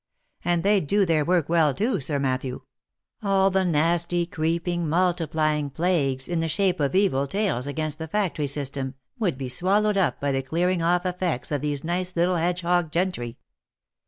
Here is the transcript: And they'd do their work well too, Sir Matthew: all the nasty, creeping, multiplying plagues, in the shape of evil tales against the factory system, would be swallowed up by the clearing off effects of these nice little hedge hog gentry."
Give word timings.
And 0.43 0.63
they'd 0.63 0.87
do 0.87 1.05
their 1.05 1.23
work 1.23 1.47
well 1.47 1.75
too, 1.75 1.99
Sir 1.99 2.17
Matthew: 2.17 2.61
all 3.21 3.51
the 3.51 3.63
nasty, 3.63 4.25
creeping, 4.25 4.89
multiplying 4.89 5.69
plagues, 5.69 6.27
in 6.27 6.39
the 6.39 6.47
shape 6.47 6.79
of 6.79 6.95
evil 6.95 7.27
tales 7.27 7.67
against 7.67 7.99
the 7.99 8.07
factory 8.07 8.47
system, 8.47 8.95
would 9.19 9.37
be 9.37 9.47
swallowed 9.47 9.97
up 9.97 10.19
by 10.19 10.31
the 10.31 10.41
clearing 10.41 10.81
off 10.81 11.05
effects 11.05 11.51
of 11.51 11.61
these 11.61 11.83
nice 11.83 12.15
little 12.15 12.37
hedge 12.37 12.61
hog 12.61 12.91
gentry." 12.91 13.37